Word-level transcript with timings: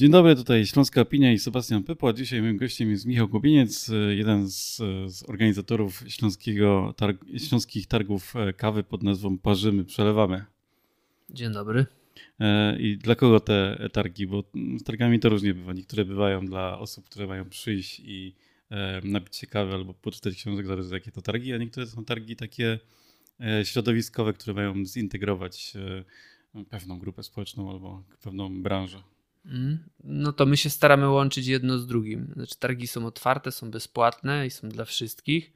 Dzień 0.00 0.10
dobry, 0.10 0.36
tutaj 0.36 0.66
Śląska 0.66 1.00
Opinia 1.00 1.32
i 1.32 1.38
Sebastian 1.38 1.82
Pypła. 1.82 2.12
Dzisiaj 2.12 2.42
moim 2.42 2.56
gościem 2.56 2.90
jest 2.90 3.06
Michał 3.06 3.28
Gubieniec, 3.28 3.90
jeden 4.10 4.48
z, 4.48 4.76
z 5.06 5.22
organizatorów 5.28 6.04
śląskiego 6.08 6.94
targ, 6.96 7.24
śląskich 7.38 7.86
targów 7.86 8.36
e, 8.36 8.52
kawy 8.52 8.82
pod 8.82 9.02
nazwą 9.02 9.38
Parzymy, 9.38 9.84
Przelewamy. 9.84 10.44
Dzień 11.30 11.52
dobry. 11.52 11.86
E, 12.40 12.78
I 12.78 12.96
dla 12.96 13.14
kogo 13.14 13.40
te 13.40 13.88
targi? 13.92 14.26
Bo 14.26 14.44
z 14.78 14.82
targami 14.82 15.20
to 15.20 15.28
różnie 15.28 15.54
bywa. 15.54 15.72
Niektóre 15.72 16.04
bywają 16.04 16.46
dla 16.46 16.78
osób, 16.78 17.08
które 17.08 17.26
mają 17.26 17.48
przyjść 17.48 18.00
i 18.04 18.34
e, 18.70 19.00
napić 19.04 19.36
się 19.36 19.46
kawy 19.46 19.74
albo 19.74 19.94
poczytać 19.94 20.34
książek, 20.34 20.66
zależy 20.66 20.94
jakie 20.94 21.10
to 21.10 21.22
targi, 21.22 21.52
a 21.52 21.56
niektóre 21.58 21.86
są 21.86 22.04
targi 22.04 22.36
takie 22.36 22.78
środowiskowe, 23.64 24.32
które 24.32 24.54
mają 24.54 24.84
zintegrować 24.84 25.72
pewną 26.70 26.98
grupę 26.98 27.22
społeczną 27.22 27.70
albo 27.70 28.02
pewną 28.22 28.62
branżę. 28.62 29.02
Mm. 29.44 29.78
No 30.04 30.32
to 30.32 30.46
my 30.46 30.56
się 30.56 30.70
staramy 30.70 31.08
łączyć 31.08 31.46
jedno 31.46 31.78
z 31.78 31.86
drugim. 31.86 32.32
Znaczy, 32.34 32.58
targi 32.58 32.86
są 32.86 33.06
otwarte, 33.06 33.52
są 33.52 33.70
bezpłatne 33.70 34.46
i 34.46 34.50
są 34.50 34.68
dla 34.68 34.84
wszystkich, 34.84 35.52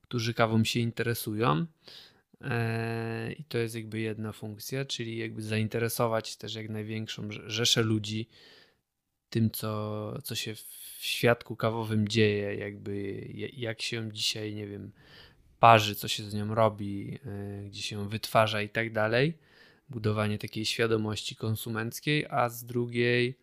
którzy 0.00 0.34
kawą 0.34 0.64
się 0.64 0.80
interesują. 0.80 1.66
Eee, 2.40 3.40
I 3.40 3.44
to 3.44 3.58
jest 3.58 3.74
jakby 3.74 4.00
jedna 4.00 4.32
funkcja, 4.32 4.84
czyli 4.84 5.16
jakby 5.16 5.42
zainteresować 5.42 6.36
też 6.36 6.54
jak 6.54 6.68
największą 6.68 7.28
rzeszę 7.46 7.82
ludzi 7.82 8.28
tym, 9.30 9.50
co, 9.50 10.22
co 10.22 10.34
się 10.34 10.54
w 10.54 10.98
świadku 11.00 11.56
kawowym 11.56 12.08
dzieje, 12.08 12.54
jakby 12.54 13.26
jak 13.56 13.82
się 13.82 14.12
dzisiaj, 14.12 14.54
nie 14.54 14.66
wiem, 14.66 14.92
parzy, 15.60 15.94
co 15.94 16.08
się 16.08 16.22
z 16.22 16.34
nią 16.34 16.54
robi, 16.54 17.18
e, 17.26 17.64
gdzie 17.64 17.82
się 17.82 18.08
wytwarza 18.08 18.62
i 18.62 18.68
tak 18.68 18.92
dalej 18.92 19.38
budowanie 19.92 20.38
takiej 20.38 20.64
świadomości 20.64 21.36
konsumenckiej, 21.36 22.26
a 22.30 22.48
z 22.48 22.64
drugiej 22.64 23.38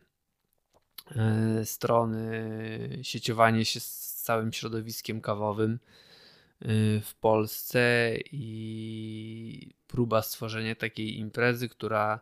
e, 1.15 1.65
strony 1.65 2.99
sieciowanie 3.01 3.65
się 3.65 3.79
z 3.79 4.21
całym 4.23 4.53
środowiskiem 4.53 5.21
kawowym 5.21 5.71
e, 5.71 5.79
w 7.01 7.15
Polsce 7.15 8.13
i 8.31 9.73
próba 9.87 10.21
stworzenia 10.21 10.75
takiej 10.75 11.19
imprezy, 11.19 11.69
która 11.69 12.19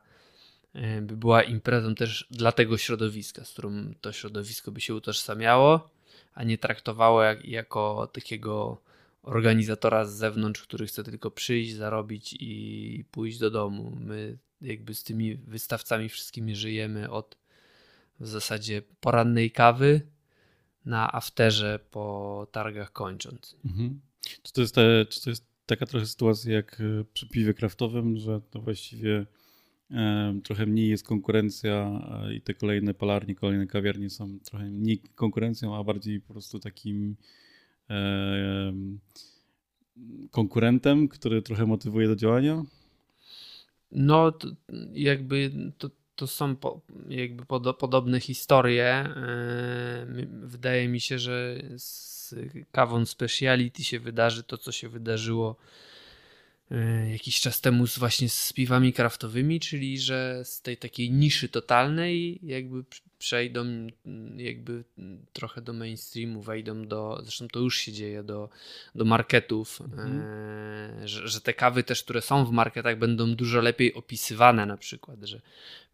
e, 0.73 1.02
by 1.02 1.17
była 1.17 1.44
imprezą 1.44 1.95
też 1.95 2.28
dla 2.31 2.52
tego 2.52 2.78
środowiska, 2.78 3.45
z 3.45 3.52
którym 3.52 3.95
to 4.02 4.11
środowisko 4.11 4.72
by 4.72 4.81
się 4.81 4.95
utożsamiało, 4.95 5.89
a 6.33 6.44
nie 6.44 6.58
traktowało 6.58 7.23
jak, 7.23 7.45
jako 7.45 8.08
takiego 8.14 8.81
organizatora 9.28 10.06
z 10.06 10.14
zewnątrz, 10.14 10.61
który 10.61 10.88
chce 10.88 11.03
tylko 11.03 11.31
przyjść, 11.31 11.73
zarobić 11.73 12.36
i 12.39 13.06
pójść 13.11 13.38
do 13.38 13.52
domu. 13.52 13.97
My 14.00 14.38
jakby 14.61 14.94
z 14.94 15.03
tymi 15.03 15.36
wystawcami 15.36 16.09
wszystkimi 16.09 16.56
żyjemy 16.56 17.11
od 17.11 17.38
w 18.20 18.28
zasadzie 18.28 18.81
porannej 19.00 19.52
kawy 19.52 20.02
na 20.86 21.14
afterze 21.14 21.80
po 21.92 22.48
targach 22.52 22.92
kończąc. 22.92 23.55
Mhm. 23.66 24.02
Czy, 24.44 24.53
to 24.53 24.61
jest 24.61 24.75
te, 24.75 25.05
czy 25.09 25.22
to 25.22 25.30
jest 25.30 25.45
taka 25.66 25.86
trochę 25.86 26.05
sytuacja 26.05 26.53
jak 26.53 26.81
e, 26.81 27.03
przy 27.14 27.28
piwie 27.28 27.53
kraftowym, 27.53 28.17
że 28.17 28.42
to 28.42 28.61
właściwie 28.61 29.25
e, 29.92 30.39
trochę 30.44 30.66
mniej 30.66 30.89
jest 30.89 31.03
konkurencja 31.03 32.02
i 32.36 32.42
te 32.42 32.53
kolejne 32.53 32.94
palarnie, 32.94 33.36
kolejne 33.36 33.67
kawiarnie 33.67 34.09
są 34.09 34.39
trochę 34.39 34.66
mniej 34.66 35.02
konkurencją, 35.16 35.75
a 35.75 35.83
bardziej 35.83 36.22
po 36.22 36.33
prostu 36.33 36.59
takim 36.59 37.16
konkurentem, 40.31 41.07
który 41.07 41.41
trochę 41.41 41.66
motywuje 41.66 42.07
do 42.07 42.16
działania? 42.16 42.63
No, 43.91 44.31
to 44.31 44.47
jakby 44.93 45.52
to, 45.77 45.89
to 46.15 46.27
są 46.27 46.55
po, 46.55 46.81
jakby 47.09 47.45
pod, 47.45 47.77
podobne 47.77 48.19
historie. 48.19 49.09
Wydaje 50.30 50.87
mi 50.87 50.99
się, 50.99 51.20
że 51.20 51.61
z 51.77 52.36
kawą 52.71 53.05
speciality 53.05 53.83
się 53.83 53.99
wydarzy 53.99 54.43
to, 54.43 54.58
co 54.58 54.71
się 54.71 54.89
wydarzyło 54.89 55.55
E, 55.55 55.96
jakiś 57.11 57.39
czas 57.39 57.61
temu 57.61 57.88
z 57.88 58.00
właśnie 58.00 58.30
z 58.30 58.54
piwami 58.54 58.94
kraftowymi, 58.94 59.60
czyli 59.60 60.00
że 60.00 60.42
z 60.45 60.61
tej 60.61 60.78
takiej 60.78 61.11
niszy 61.11 61.50
totalnej 61.50 62.39
jakby 62.44 62.83
przejdą 63.20 63.66
jakby 64.38 64.83
trochę 65.33 65.61
do 65.61 65.73
mainstreamu, 65.73 66.42
wejdą 66.42 66.88
do, 66.88 67.20
zresztą 67.23 67.48
to 67.48 67.60
już 67.60 67.77
się 67.77 67.92
dzieje, 67.92 68.23
do, 68.23 68.50
do 68.95 69.06
marketów, 69.06 69.82
mhm. 69.82 70.22
e, 70.22 71.08
że, 71.08 71.27
że 71.27 71.42
te 71.42 71.54
kawy 71.54 71.83
też, 71.83 72.04
które 72.04 72.22
są 72.22 72.45
w 72.45 72.52
marketach 72.52 72.98
będą 72.98 73.36
dużo 73.36 73.61
lepiej 73.61 73.94
opisywane 73.94 74.66
na 74.66 74.77
przykład, 74.77 75.23
że 75.23 75.42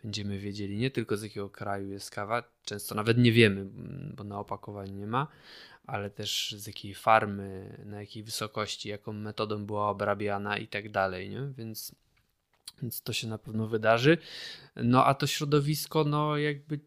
będziemy 0.03 0.39
wiedzieli 0.39 0.78
nie 0.78 0.91
tylko 0.91 1.17
z 1.17 1.23
jakiego 1.23 1.50
kraju 1.50 1.91
jest 1.91 2.12
kawa, 2.12 2.44
często 2.66 2.95
nawet 2.95 3.17
nie 3.17 3.31
wiemy, 3.31 3.66
bo 4.16 4.23
na 4.23 4.39
opakowaniu 4.39 4.94
nie 4.94 5.07
ma, 5.07 5.28
ale 5.88 6.09
też 6.09 6.55
z 6.57 6.67
jakiej 6.67 6.94
farmy, 6.94 7.77
na 7.85 7.99
jakiej 7.99 8.23
wysokości, 8.23 8.89
jaką 8.89 9.13
metodą 9.13 9.66
była 9.66 9.89
obrabiana 9.89 10.57
i 10.57 10.67
tak 10.67 10.91
dalej, 10.91 11.29
nie? 11.29 11.41
Więc, 11.57 11.95
więc 12.81 13.01
to 13.01 13.13
się 13.13 13.27
na 13.27 13.38
pewno 13.38 13.67
wydarzy. 13.67 14.17
No 14.75 15.05
a 15.05 15.13
to 15.13 15.27
środowisko, 15.27 16.03
no 16.03 16.38
jakby 16.38 16.79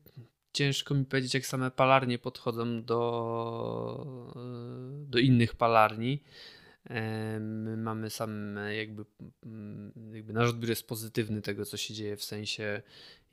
ciężko 0.52 0.94
mi 0.94 1.04
powiedzieć, 1.04 1.34
jak 1.34 1.46
same 1.46 1.70
palarnie 1.70 2.18
podchodzą 2.18 2.82
do, 2.82 4.32
do 5.08 5.18
innych 5.18 5.54
palarni. 5.54 6.22
My 7.40 7.76
mamy 7.76 8.10
sam 8.10 8.58
jakby, 8.76 9.04
jakby 10.12 10.32
nasz 10.32 10.50
odbiór 10.50 10.70
jest 10.70 10.88
pozytywny 10.88 11.42
tego, 11.42 11.64
co 11.64 11.76
się 11.76 11.94
dzieje, 11.94 12.16
w 12.16 12.24
sensie 12.24 12.82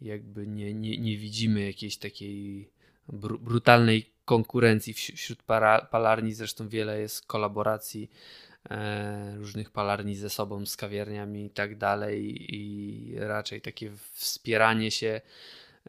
jakby 0.02 0.48
nie, 0.48 0.74
nie, 0.74 0.98
nie 0.98 1.18
widzimy 1.18 1.66
jakiejś 1.66 1.98
takiej 1.98 2.70
brutalnej 3.40 4.13
konkurencji 4.26 4.94
wśród 4.94 5.44
palarni. 5.92 6.34
Zresztą 6.34 6.70
wiele 6.70 7.00
jest 7.00 7.26
kolaboracji 7.26 8.10
e, 8.70 9.36
różnych 9.38 9.72
palarni 9.72 10.16
ze 10.16 10.30
sobą, 10.30 10.66
z 10.66 10.78
kawiarniami 10.78 11.46
i 11.46 11.50
tak 11.50 11.78
dalej. 11.78 12.46
I 12.56 13.16
raczej 13.20 13.62
takie 13.62 13.92
wspieranie 14.12 14.92
się, 14.92 15.22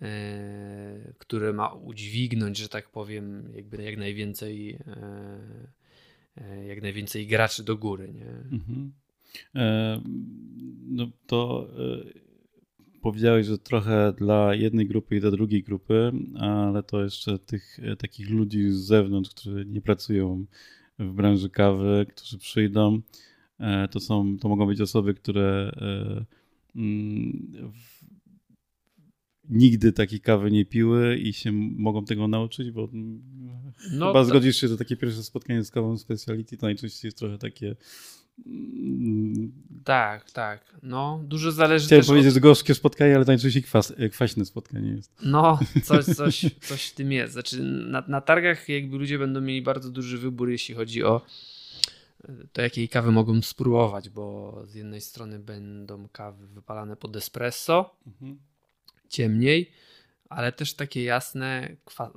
e, 0.03 1.12
które 1.19 1.53
ma 1.53 1.73
udźwignąć, 1.73 2.56
że 2.56 2.69
tak 2.69 2.91
powiem, 2.91 3.53
jakby 3.55 3.83
jak 3.83 3.97
najwięcej, 3.97 4.78
e, 6.37 6.67
jak 6.67 6.83
najwięcej 6.83 7.27
graczy 7.27 7.62
do 7.62 7.77
góry. 7.77 8.12
Nie? 8.12 8.31
Mhm. 8.31 8.93
No 10.89 11.06
to 11.27 11.69
powiedziałeś, 13.05 13.47
że 13.47 13.59
trochę 13.59 14.13
dla 14.19 14.55
jednej 14.55 14.87
grupy 14.87 15.17
i 15.17 15.21
dla 15.21 15.31
drugiej 15.31 15.63
grupy, 15.63 16.13
ale 16.39 16.83
to 16.83 17.03
jeszcze 17.03 17.39
tych 17.39 17.79
e, 17.83 17.97
takich 17.97 18.31
ludzi 18.31 18.71
z 18.71 18.77
zewnątrz, 18.77 19.31
którzy 19.31 19.65
nie 19.69 19.81
pracują 19.81 20.47
w 20.99 21.13
branży 21.13 21.51
kawy, 21.51 22.07
którzy 22.09 22.39
przyjdą, 22.39 23.01
e, 23.59 23.89
to 23.89 24.01
są, 24.01 24.39
to 24.39 24.49
mogą 24.49 24.67
być 24.67 24.81
osoby, 24.81 25.15
które 25.15 25.73
e, 25.77 26.25
mm, 26.77 27.73
nigdy 29.51 29.93
takiej 29.93 30.21
kawy 30.21 30.51
nie 30.51 30.65
piły 30.65 31.17
i 31.17 31.33
się 31.33 31.53
mogą 31.77 32.05
tego 32.05 32.29
nauczyć, 32.29 32.71
bo 32.71 32.89
no, 33.93 34.07
chyba 34.07 34.25
zgodzisz 34.25 34.61
się, 34.61 34.69
że 34.69 34.77
takie 34.77 34.97
pierwsze 34.97 35.23
spotkanie 35.23 35.65
z 35.65 35.71
kawą 35.71 35.99
speciality 35.99 36.57
to 36.57 36.67
najczęściej 36.67 37.09
jest 37.09 37.19
trochę 37.19 37.39
takie 37.39 37.77
tak, 39.84 40.31
tak. 40.31 40.75
No, 40.83 41.21
dużo 41.25 41.53
zależy 41.53 41.87
Chciałem 41.87 42.03
też 42.03 42.09
powiedzieć, 42.09 42.28
od... 42.28 42.34
że 42.34 42.41
gorzkie 42.41 42.75
spotkanie, 42.75 43.17
ale 43.17 43.25
najczęściej 43.25 43.62
kwas, 43.62 43.93
kwaśne 44.12 44.45
spotkanie 44.45 44.91
jest. 44.91 45.12
No, 45.22 45.59
coś, 45.84 46.05
coś, 46.05 46.47
coś 46.61 46.87
w 46.87 46.94
tym 46.94 47.12
jest. 47.12 47.33
Znaczy, 47.33 47.62
na, 47.62 48.05
na 48.09 48.21
targach 48.21 48.69
jakby 48.69 48.97
ludzie 48.99 49.19
będą 49.19 49.41
mieli 49.41 49.62
bardzo 49.62 49.91
duży 49.91 50.19
wybór, 50.19 50.50
jeśli 50.50 50.75
chodzi 50.75 51.03
o 51.03 51.21
to, 52.53 52.62
jakiej 52.62 52.89
kawy 52.89 53.12
mogą 53.12 53.43
spróbować, 53.43 54.09
bo 54.09 54.56
z 54.67 54.75
jednej 54.75 55.00
strony 55.00 55.39
będą 55.39 56.09
kawy 56.09 56.47
wypalane 56.47 56.97
pod 56.97 57.17
espresso, 57.17 57.97
mhm. 58.06 58.38
ciemniej, 59.09 59.70
ale 60.29 60.53
też 60.53 60.75
takie 60.75 61.05
jasne, 61.05 61.76
kwa, 61.85 62.12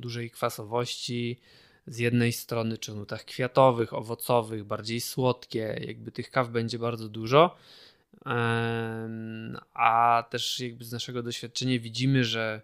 dużej 0.00 0.30
kwasowości, 0.30 1.40
z 1.86 1.98
jednej 1.98 2.32
strony 2.32 2.78
czy 2.78 2.94
nutach 2.94 3.24
kwiatowych, 3.24 3.94
owocowych, 3.94 4.64
bardziej 4.64 5.00
słodkie, 5.00 5.80
jakby 5.86 6.12
tych 6.12 6.30
kaw 6.30 6.48
będzie 6.48 6.78
bardzo 6.78 7.08
dużo. 7.08 7.56
A 9.74 10.24
też 10.30 10.60
jakby 10.60 10.84
z 10.84 10.92
naszego 10.92 11.22
doświadczenia 11.22 11.78
widzimy, 11.78 12.24
że 12.24 12.62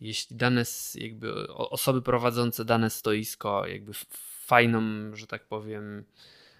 jeśli 0.00 0.36
dane, 0.36 0.64
jakby 0.94 1.48
osoby 1.48 2.02
prowadzące 2.02 2.64
dane 2.64 2.90
stoisko, 2.90 3.66
jakby 3.66 3.92
fajną, 4.46 4.80
że 5.16 5.26
tak 5.26 5.44
powiem, 5.44 6.04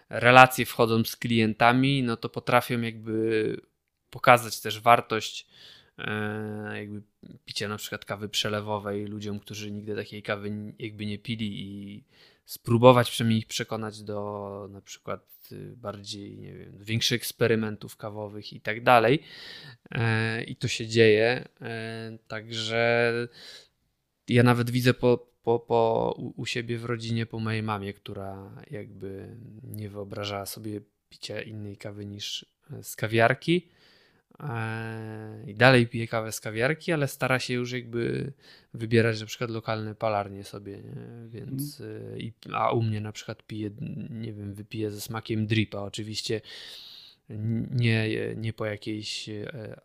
relacje 0.08 0.66
wchodzą 0.66 1.04
z 1.04 1.16
klientami, 1.16 2.02
no 2.02 2.16
to 2.16 2.28
potrafią 2.28 2.80
jakby 2.80 3.56
pokazać 4.10 4.60
też 4.60 4.80
wartość 4.80 5.46
jakby 6.74 7.02
picie 7.44 7.68
na 7.68 7.76
przykład 7.76 8.04
kawy 8.04 8.28
przelewowej 8.28 9.06
ludziom, 9.06 9.40
którzy 9.40 9.70
nigdy 9.70 9.96
takiej 9.96 10.22
kawy 10.22 10.74
jakby 10.78 11.06
nie 11.06 11.18
pili 11.18 11.62
i 11.62 12.04
spróbować 12.44 13.10
przynajmniej 13.10 13.38
ich 13.38 13.46
przekonać 13.46 14.02
do 14.02 14.68
na 14.70 14.80
przykład 14.80 15.26
y, 15.52 15.76
bardziej, 15.76 16.38
nie 16.38 16.54
wiem, 16.54 16.78
większych 16.80 17.16
eksperymentów 17.16 17.96
kawowych 17.96 18.52
i 18.52 18.60
tak 18.60 18.82
dalej. 18.82 19.22
E, 19.90 20.44
I 20.44 20.56
to 20.56 20.68
się 20.68 20.86
dzieje. 20.86 21.48
E, 21.60 22.18
także 22.28 23.12
ja 24.28 24.42
nawet 24.42 24.70
widzę 24.70 24.94
po, 24.94 25.26
po, 25.42 25.58
po 25.58 26.12
u 26.36 26.46
siebie 26.46 26.78
w 26.78 26.84
rodzinie, 26.84 27.26
po 27.26 27.38
mojej 27.38 27.62
mamie, 27.62 27.92
która 27.92 28.62
jakby 28.70 29.36
nie 29.62 29.88
wyobrażała 29.88 30.46
sobie 30.46 30.80
picia 31.08 31.42
innej 31.42 31.76
kawy 31.76 32.06
niż 32.06 32.46
z 32.82 32.96
kawiarki. 32.96 33.68
E, 34.40 35.44
I 35.46 35.54
dalej 35.54 35.86
pije 35.86 36.08
kawę 36.08 36.32
z 36.32 36.40
kawiarki, 36.40 36.92
ale 36.92 37.08
stara 37.08 37.38
się 37.38 37.54
już 37.54 37.72
jakby 37.72 38.32
wybierać 38.74 39.20
na 39.20 39.26
przykład 39.26 39.50
lokalne 39.50 39.94
palarnie 39.94 40.44
sobie, 40.44 40.76
nie? 40.76 41.28
więc 41.28 41.80
mm. 41.80 42.32
a 42.54 42.72
u 42.72 42.82
mnie 42.82 43.00
na 43.00 43.12
przykład 43.12 43.42
pije, 43.42 43.70
nie 44.10 44.32
wiem, 44.32 44.54
wypije 44.54 44.90
ze 44.90 45.00
smakiem 45.00 45.46
dripa, 45.46 45.78
oczywiście 45.78 46.40
nie, 47.70 48.08
nie 48.36 48.52
po 48.52 48.66
jakiejś 48.66 49.28
e, 49.28 49.80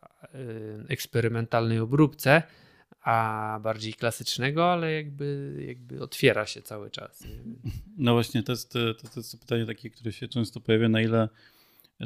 eksperymentalnej 0.88 1.79
obróbce, 1.79 2.44
a 3.01 3.59
bardziej 3.63 3.94
klasycznego, 3.94 4.71
ale 4.71 4.94
jakby, 4.94 5.57
jakby 5.67 6.01
otwiera 6.01 6.45
się 6.45 6.61
cały 6.61 6.91
czas. 6.91 7.23
No 7.97 8.13
właśnie, 8.13 8.44
to 8.44 8.51
jest, 8.51 8.73
to, 8.73 8.94
to 8.94 9.09
jest 9.19 9.39
pytanie 9.39 9.65
takie, 9.65 9.89
które 9.89 10.11
się 10.11 10.27
często 10.27 10.59
pojawia, 10.61 10.89
na 10.89 11.01
ile 11.01 11.29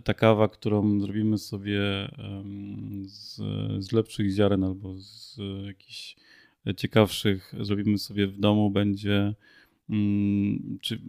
ta 0.03 0.13
kawa, 0.13 0.47
którą 0.47 0.99
zrobimy 0.99 1.37
sobie 1.37 1.81
z, 3.05 3.35
z 3.79 3.91
lepszych 3.91 4.31
ziaren 4.31 4.63
albo 4.63 4.95
z 4.97 5.37
jakichś 5.65 6.15
ciekawszych, 6.77 7.53
zrobimy 7.59 7.97
sobie 7.97 8.27
w 8.27 8.39
domu, 8.39 8.69
będzie 8.69 9.33
mm, 9.89 10.77
czy 10.81 11.01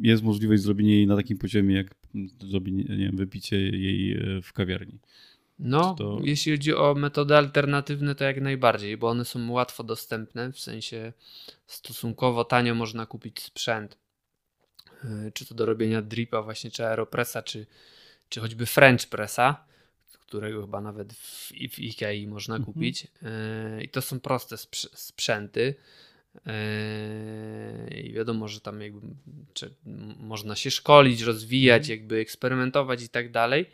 jest 0.00 0.22
możliwość 0.22 0.62
zrobienia 0.62 0.94
jej 0.94 1.06
na 1.06 1.16
takim 1.16 1.38
poziomie, 1.38 1.74
jak 1.74 1.94
zrobienie, 2.40 2.84
nie 2.84 2.96
wiem, 2.96 3.16
wypicie 3.16 3.56
jej 3.56 4.12
e, 4.12 4.42
w 4.42 4.52
kawiarni. 4.52 4.98
No, 5.58 5.94
to... 5.94 6.20
jeśli 6.22 6.52
chodzi 6.52 6.74
o 6.74 6.94
metody 6.94 7.36
alternatywne, 7.36 8.14
to 8.14 8.24
jak 8.24 8.40
najbardziej, 8.40 8.96
bo 8.96 9.08
one 9.08 9.24
są 9.24 9.50
łatwo 9.50 9.84
dostępne, 9.84 10.52
w 10.52 10.58
sensie 10.58 11.12
stosunkowo 11.66 12.44
tanio 12.44 12.74
można 12.74 13.06
kupić 13.06 13.40
sprzęt, 13.40 13.98
czy 15.34 15.46
to 15.46 15.54
do 15.54 15.66
robienia 15.66 16.02
dripa 16.02 16.42
właśnie, 16.42 16.70
czy 16.70 16.86
aeropressa, 16.86 17.42
czy, 17.42 17.66
czy 18.28 18.40
choćby 18.40 18.66
French 18.66 19.08
pressa, 19.08 19.64
którego 20.32 20.60
chyba 20.60 20.80
nawet 20.80 21.12
w, 21.12 21.52
w 21.72 21.78
Ikei 21.78 22.26
można 22.26 22.56
mhm. 22.56 22.72
kupić. 22.72 23.04
Y, 23.04 23.82
I 23.82 23.88
to 23.88 24.02
są 24.02 24.20
proste 24.20 24.56
sprzęty. 24.94 25.74
Y, 26.36 27.94
I 27.94 28.12
wiadomo, 28.12 28.48
że 28.48 28.60
tam 28.60 28.80
jakby 28.80 29.06
można 30.16 30.56
się 30.56 30.70
szkolić, 30.70 31.20
rozwijać, 31.20 31.82
mhm. 31.82 31.98
jakby 31.98 32.16
eksperymentować 32.16 33.02
i 33.02 33.08
tak 33.08 33.30
dalej 33.30 33.66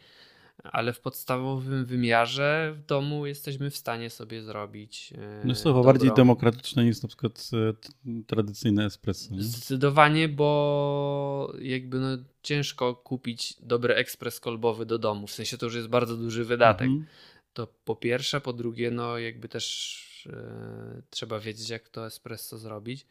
ale 0.62 0.92
w 0.92 1.00
podstawowym 1.00 1.84
wymiarze 1.84 2.74
w 2.76 2.86
domu 2.86 3.26
jesteśmy 3.26 3.70
w 3.70 3.76
stanie 3.76 4.10
sobie 4.10 4.42
zrobić. 4.42 5.12
E, 5.12 5.40
no 5.44 5.50
jest 5.50 5.64
to 5.64 5.82
bardziej 5.84 6.10
demokratyczne 6.16 6.84
niż 6.84 7.02
na 7.02 7.08
przykład 7.08 7.50
e, 7.52 8.22
tradycyjne 8.26 8.84
espresso. 8.84 9.34
Nie? 9.34 9.42
Zdecydowanie, 9.42 10.28
bo 10.28 11.52
jakby 11.60 11.98
no 11.98 12.08
ciężko 12.42 12.94
kupić 12.94 13.54
dobry 13.60 13.94
ekspres 13.94 14.40
kolbowy 14.40 14.86
do 14.86 14.98
domu. 14.98 15.26
W 15.26 15.32
sensie 15.32 15.58
to 15.58 15.66
już 15.66 15.74
jest 15.74 15.88
bardzo 15.88 16.16
duży 16.16 16.44
wydatek. 16.44 16.88
Mhm. 16.88 17.06
To 17.52 17.66
po 17.84 17.96
pierwsze, 17.96 18.40
po 18.40 18.52
drugie, 18.52 18.90
no 18.90 19.18
jakby 19.18 19.48
też 19.48 20.07
e, 20.28 21.02
trzeba 21.10 21.40
wiedzieć, 21.40 21.68
jak 21.68 21.88
to 21.88 22.06
espresso 22.06 22.58
zrobić. 22.58 23.06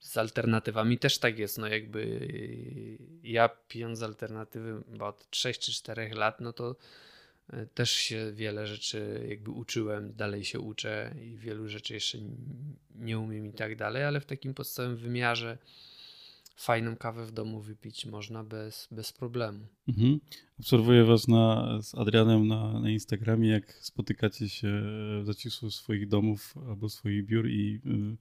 Z 0.00 0.16
alternatywami 0.16 0.98
też 0.98 1.18
tak 1.18 1.38
jest. 1.38 1.58
No 1.58 1.66
jakby 1.66 2.28
ja 3.22 3.48
pijąc 3.68 4.02
alternatywy 4.02 4.82
od 5.00 5.30
3 5.30 5.54
czy 5.54 5.72
4 5.72 6.14
lat, 6.14 6.40
no 6.40 6.52
to 6.52 6.76
e, 7.52 7.66
też 7.66 7.90
się 7.90 8.32
wiele 8.32 8.66
rzeczy 8.66 9.26
jakby 9.28 9.50
uczyłem, 9.50 10.14
dalej 10.14 10.44
się 10.44 10.60
uczę 10.60 11.14
i 11.22 11.36
wielu 11.36 11.68
rzeczy 11.68 11.94
jeszcze 11.94 12.18
nie 12.94 13.18
umiem 13.18 13.46
i 13.46 13.52
tak 13.52 13.76
dalej, 13.76 14.04
ale 14.04 14.20
w 14.20 14.26
takim 14.26 14.54
podstawowym 14.54 14.96
wymiarze 14.96 15.58
fajną 16.62 16.96
kawę 16.96 17.26
w 17.26 17.32
domu 17.32 17.60
wypić 17.60 18.06
można 18.06 18.44
bez, 18.44 18.88
bez 18.90 19.12
problemu. 19.12 19.66
Mhm. 19.88 20.20
Obserwuję 20.60 21.04
was 21.04 21.28
na, 21.28 21.78
z 21.82 21.94
Adrianem 21.94 22.48
na, 22.48 22.80
na 22.80 22.90
Instagramie, 22.90 23.48
jak 23.48 23.72
spotykacie 23.72 24.48
się 24.48 24.68
w 25.22 25.26
zaciszu 25.26 25.70
swoich 25.70 26.08
domów 26.08 26.54
albo 26.68 26.88
swoich 26.88 27.26
biur 27.26 27.48
i 27.48 27.80
y, 27.86 28.16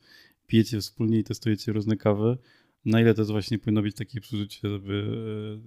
pijecie 0.47 0.79
wspólnie 0.79 1.19
i 1.19 1.23
testujecie 1.23 1.73
różne 1.73 1.97
kawy. 1.97 2.37
Na 2.85 3.01
ile 3.01 3.13
to 3.13 3.21
jest 3.21 3.31
właśnie 3.31 3.59
powinno 3.59 3.81
być 3.81 3.95
takie 3.95 4.21
przeżycie, 4.21 4.69
żeby 4.69 4.93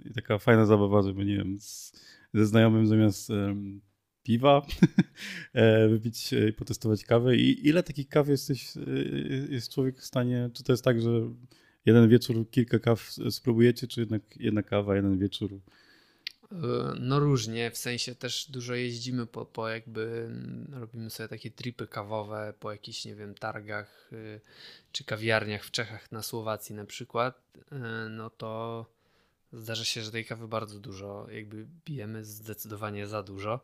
y, 0.07 0.13
taka 0.15 0.39
fajna 0.39 0.67
zabawa, 0.67 1.03
żeby 1.03 1.25
nie 1.25 1.37
wiem, 1.37 1.59
z, 1.61 1.93
ze 2.35 2.47
znajomym 2.47 2.87
zamiast 2.87 3.31
um, 3.31 3.81
piwa 4.23 4.67
e, 5.53 5.89
wypić 5.89 6.33
i 6.33 6.53
potestować 6.53 7.05
kawę. 7.05 7.37
I 7.37 7.69
ile 7.69 7.83
takich 7.83 8.09
kaw 8.09 8.29
jesteś, 8.29 8.77
y, 8.77 9.49
jest 9.51 9.73
człowiek 9.73 9.99
w 9.99 10.05
stanie, 10.05 10.51
czy 10.53 10.63
to 10.63 10.73
jest 10.73 10.85
tak, 10.85 11.01
że 11.01 11.11
jeden 11.87 12.09
wieczór 12.09 12.51
kilka 12.51 12.79
kaw 12.79 13.11
spróbujecie, 13.31 13.87
czy 13.89 14.01
jednak 14.01 14.23
jedna 14.37 14.63
kawa, 14.63 14.97
jeden 14.97 15.19
wieczór? 15.19 15.51
E, 16.53 16.57
no 17.01 17.21
różnie, 17.21 17.71
w 17.71 17.77
sensie 17.77 18.15
też 18.15 18.51
dużo 18.51 18.75
jeździmy 18.75 19.27
po, 19.27 19.47
po 19.47 19.69
jakby, 19.69 20.27
mm, 20.27 20.81
robimy 20.81 21.11
sobie 21.11 21.29
takie 21.29 21.51
tripy 21.51 21.87
kawowe 21.87 22.55
po 22.61 22.73
jakichś, 22.73 23.05
nie 23.05 23.15
wiem, 23.15 23.35
targach 23.35 24.13
y, 24.13 24.41
czy 24.93 25.05
kawiarniach 25.05 25.65
w 25.65 25.71
Czechach, 25.71 26.13
na 26.13 26.23
Słowacji 26.23 26.75
na 26.75 26.85
przykład, 26.85 27.43
e, 27.73 28.09
no 28.11 28.31
to 28.31 28.87
zdarza 29.53 29.85
się, 29.85 30.03
że 30.03 30.11
tej 30.11 30.25
kawy 30.25 30.49
bardzo 30.49 30.79
dużo, 30.79 31.27
jakby 31.31 31.67
pijemy 31.85 32.25
zdecydowanie 32.25 33.07
za 33.07 33.23
dużo, 33.23 33.61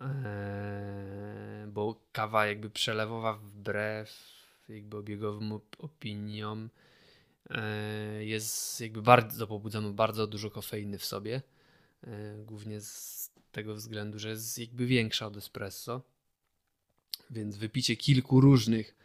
e, 0.00 1.66
bo 1.72 2.00
kawa 2.12 2.46
jakby 2.46 2.70
przelewowa 2.70 3.34
wbrew 3.34 4.40
jakby 4.68 4.96
obiegowym 4.96 5.52
opiniom 5.78 6.68
jest 8.20 8.80
jakby 8.80 9.02
bardzo 9.02 9.46
pobudzamy 9.46 9.92
bardzo 9.92 10.26
dużo 10.26 10.50
kofeiny 10.50 10.98
w 10.98 11.04
sobie. 11.04 11.42
E, 12.06 12.42
głównie 12.44 12.80
z 12.80 13.30
tego 13.52 13.74
względu, 13.74 14.18
że 14.18 14.28
jest 14.28 14.58
jakby 14.58 14.86
większa 14.86 15.26
od 15.26 15.36
espresso. 15.36 16.02
Więc 17.30 17.56
wypicie 17.56 17.96
kilku 17.96 18.40
różnych, 18.40 18.96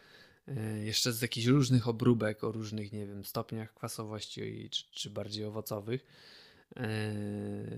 e, 0.47 0.79
jeszcze 0.79 1.13
z 1.13 1.21
jakichś 1.21 1.47
różnych 1.47 1.87
obróbek 1.87 2.43
o 2.43 2.51
różnych, 2.51 2.93
nie 2.93 3.07
wiem, 3.07 3.25
stopniach 3.25 3.73
kwasowości 3.73 4.69
czy, 4.69 4.83
czy 4.91 5.09
bardziej 5.09 5.45
owocowych, 5.45 6.05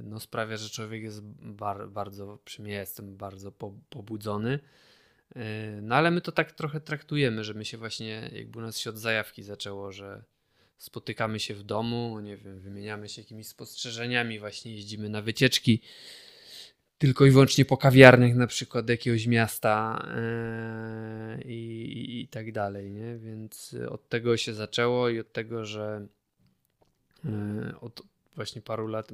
no 0.03 0.19
sprawia, 0.19 0.57
że 0.57 0.69
człowiek 0.69 1.03
jest 1.03 1.21
bar, 1.23 1.89
bardzo, 1.89 2.39
przynajmniej 2.45 2.79
jestem 2.79 3.17
bardzo 3.17 3.51
po, 3.51 3.73
pobudzony. 3.89 4.59
No 5.81 5.95
ale 5.95 6.11
my 6.11 6.21
to 6.21 6.31
tak 6.31 6.51
trochę 6.51 6.81
traktujemy, 6.81 7.43
że 7.43 7.53
my 7.53 7.65
się 7.65 7.77
właśnie, 7.77 8.29
jakby 8.33 8.59
u 8.59 8.61
nas 8.61 8.77
się 8.77 8.89
od 8.89 8.97
zajawki 8.97 9.43
zaczęło, 9.43 9.91
że 9.91 10.23
spotykamy 10.77 11.39
się 11.39 11.53
w 11.53 11.63
domu, 11.63 12.19
nie 12.19 12.37
wiem, 12.37 12.59
wymieniamy 12.59 13.09
się 13.09 13.21
jakimiś 13.21 13.47
spostrzeżeniami, 13.47 14.39
właśnie 14.39 14.71
jeździmy 14.71 15.09
na 15.09 15.21
wycieczki 15.21 15.81
tylko 16.97 17.25
i 17.25 17.31
wyłącznie 17.31 17.65
po 17.65 17.77
kawiarniach 17.77 18.35
na 18.35 18.47
przykład 18.47 18.89
jakiegoś 18.89 19.27
miasta 19.27 20.05
yy, 21.35 21.43
i, 21.43 22.21
i, 22.21 22.27
tak 22.27 22.51
dalej, 22.51 22.91
nie? 22.91 23.17
Więc 23.17 23.75
od 23.89 24.09
tego 24.09 24.37
się 24.37 24.53
zaczęło 24.53 25.09
i 25.09 25.19
od 25.19 25.33
tego, 25.33 25.65
że 25.65 26.07
yy, 27.23 27.79
od 27.81 28.01
właśnie 28.35 28.61
paru 28.61 28.87
lat 28.87 29.11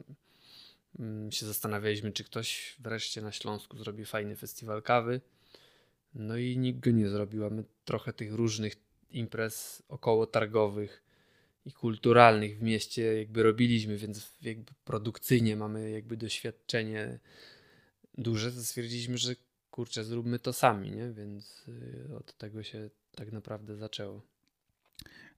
yy, 0.99 1.31
się 1.31 1.45
zastanawialiśmy, 1.45 2.11
czy 2.11 2.23
ktoś 2.23 2.75
wreszcie 2.79 3.21
na 3.21 3.31
Śląsku 3.31 3.77
zrobi 3.77 4.05
fajny 4.05 4.35
festiwal 4.35 4.81
kawy. 4.81 5.21
No 6.15 6.37
i 6.37 6.57
nikt 6.57 6.79
go 6.79 6.91
nie 6.91 7.09
zrobił, 7.09 7.65
trochę 7.85 8.13
tych 8.13 8.33
różnych 8.33 8.75
imprez 9.11 9.83
około 9.89 10.27
targowych 10.27 11.02
i 11.65 11.71
kulturalnych 11.71 12.57
w 12.57 12.61
mieście 12.61 13.01
jakby 13.17 13.43
robiliśmy, 13.43 13.97
więc 13.97 14.35
jakby 14.41 14.71
produkcyjnie 14.85 15.55
mamy 15.55 15.91
jakby 15.91 16.17
doświadczenie 16.17 17.19
duże, 18.17 18.51
to 18.51 18.61
stwierdziliśmy, 18.61 19.17
że 19.17 19.35
kurczę, 19.71 20.03
zróbmy 20.03 20.39
to 20.39 20.53
sami, 20.53 20.91
nie? 20.91 21.11
Więc 21.11 21.65
y, 21.67 22.15
od 22.15 22.37
tego 22.37 22.63
się 22.63 22.89
tak 23.15 23.31
naprawdę 23.31 23.75
zaczęło. 23.75 24.21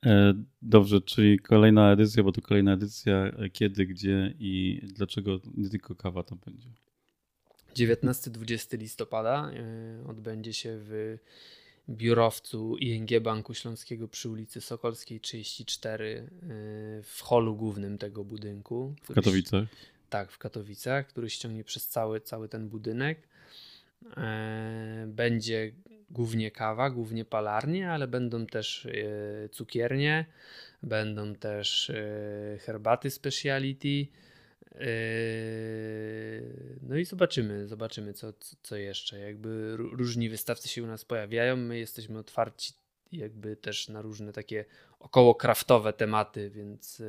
E, 0.05 0.34
dobrze, 0.62 1.01
czyli 1.01 1.39
kolejna 1.39 1.91
edycja, 1.91 2.24
bo 2.24 2.32
to 2.32 2.41
kolejna 2.41 2.74
edycja, 2.74 3.32
kiedy, 3.53 3.86
gdzie 3.86 4.34
i 4.39 4.82
dlaczego 4.84 5.39
nie 5.58 5.70
tylko 5.70 5.96
kawa 5.96 6.24
tam 6.24 6.39
będzie? 6.46 6.70
19-20 7.75 8.79
listopada 8.79 9.51
y, 10.03 10.08
odbędzie 10.08 10.53
się 10.53 10.77
w 10.79 11.17
biurowcu 11.89 12.77
ING 12.77 13.09
Banku 13.21 13.53
Śląskiego 13.53 14.07
przy 14.07 14.29
ulicy 14.29 14.61
Sokolskiej 14.61 15.19
34 15.19 16.05
y, 16.05 16.27
w 17.03 17.21
holu 17.21 17.55
głównym 17.55 17.97
tego 17.97 18.23
budynku. 18.23 18.95
W 19.03 19.13
Katowicach? 19.13 19.67
Tak, 20.09 20.31
w 20.31 20.37
Katowicach, 20.37 21.07
który 21.07 21.29
ściągnie 21.29 21.63
przez 21.63 21.87
cały, 21.87 22.21
cały 22.21 22.49
ten 22.49 22.69
budynek. 22.69 23.27
E, 24.17 25.05
będzie 25.07 25.71
głównie 26.09 26.51
kawa, 26.51 26.89
głównie 26.89 27.25
palarnie, 27.25 27.91
ale 27.91 28.07
będą 28.07 28.45
też 28.45 28.85
y, 28.85 29.49
cukiernie, 29.51 30.25
będą 30.83 31.35
też 31.35 31.89
y, 31.89 32.59
herbaty 32.61 33.11
speciality, 33.11 34.07
no 36.82 36.98
i 36.98 37.05
zobaczymy, 37.05 37.67
zobaczymy 37.67 38.13
co, 38.13 38.34
co 38.62 38.75
jeszcze. 38.75 39.20
Jakby 39.20 39.77
różni 39.77 40.29
wystawcy 40.29 40.70
się 40.70 40.84
u 40.84 40.88
nas 40.88 41.05
pojawiają, 41.05 41.58
my 41.58 41.79
jesteśmy 41.79 42.20
otwarci 42.20 42.74
jakby 43.12 43.55
też 43.55 43.89
na 43.89 44.01
różne 44.01 44.34
takie 44.34 44.65
około 45.00 45.36
kraftowe 45.36 45.94
tematy, 45.94 46.50
więc 46.50 47.01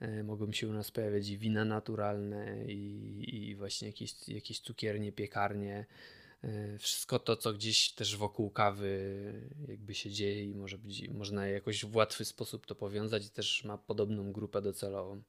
e, 0.00 0.22
mogą 0.22 0.52
się 0.52 0.68
u 0.68 0.72
nas 0.72 0.90
pojawiać 0.90 1.28
i 1.28 1.38
wina 1.38 1.64
naturalne 1.64 2.64
i, 2.66 3.50
i 3.50 3.54
właśnie 3.54 3.88
jakieś, 3.88 4.28
jakieś 4.28 4.60
cukiernie, 4.60 5.12
piekarnie. 5.12 5.86
Wszystko 6.78 7.18
to, 7.18 7.36
co 7.36 7.52
gdzieś 7.52 7.92
też 7.92 8.16
wokół 8.16 8.50
kawy 8.50 9.12
jakby 9.68 9.94
się 9.94 10.10
dzieje 10.10 10.44
i 10.44 10.54
może 10.54 10.78
być, 10.78 11.08
można 11.08 11.46
jakoś 11.46 11.84
w 11.84 11.96
łatwy 11.96 12.24
sposób 12.24 12.66
to 12.66 12.74
powiązać 12.74 13.26
i 13.26 13.30
też 13.30 13.64
ma 13.64 13.78
podobną 13.78 14.32
grupę 14.32 14.62
docelową. 14.62 15.22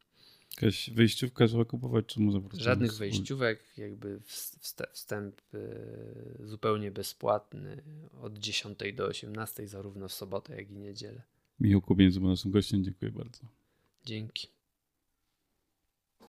Jakaś 0.62 0.90
wejściówka 0.90 1.48
trzeba 1.48 1.66
kupować, 1.66 2.06
czy 2.06 2.20
może. 2.20 2.42
Żadnych 2.54 2.94
wejściówek, 2.94 3.78
jakby 3.78 4.22
wstęp 4.92 5.42
e, 5.54 5.58
zupełnie 6.40 6.92
bezpłatny 6.92 7.84
od 8.22 8.38
10 8.38 8.80
do 8.96 9.06
18, 9.06 9.68
zarówno 9.68 10.08
w 10.08 10.14
sobotę, 10.14 10.56
jak 10.56 10.72
i 10.72 10.78
niedzielę. 10.78 11.22
Michał 11.60 11.82
Kubień 11.82 12.12
był 12.12 12.30
naszym 12.30 12.52
gościem, 12.52 12.84
dziękuję 12.84 13.12
bardzo. 13.12 13.40
Dzięki. 14.06 14.48